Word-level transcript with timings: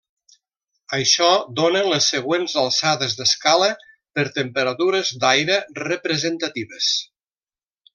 Això 0.99 1.27
dóna 1.59 1.83
les 1.91 2.07
següents 2.15 2.57
alçades 2.63 3.15
d'escala 3.21 3.69
per 4.17 4.27
temperatures 4.41 5.15
d'aire 5.27 5.63
representatives. 5.85 6.95